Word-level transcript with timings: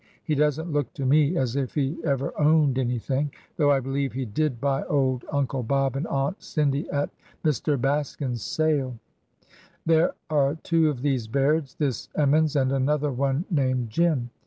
He 0.23 0.33
does 0.33 0.57
n't 0.59 0.71
look 0.73 0.91
to 0.93 1.05
me 1.05 1.37
as 1.37 1.55
if 1.55 1.75
he 1.75 1.99
ever 2.03 2.31
ozvned 2.39 2.79
anything, 2.79 3.29
though 3.57 3.69
I 3.69 3.79
believe 3.79 4.13
he 4.13 4.25
did 4.25 4.59
buy 4.59 4.81
old 4.85 5.23
Uncle 5.31 5.61
Bob 5.61 5.95
and 5.95 6.07
Aunt 6.07 6.41
Cindy 6.41 6.89
at 6.89 7.11
Mr. 7.45 7.79
Baskin's 7.79 8.41
sale. 8.41 8.97
There 9.85 10.15
are 10.31 10.55
two 10.55 10.89
of 10.89 11.03
these 11.03 11.27
Bairds— 11.27 11.75
this 11.77 12.09
Emmons 12.15 12.55
and 12.55 12.71
another 12.71 13.11
one 13.11 13.45
named 13.51 13.91
Jim." 13.91 14.31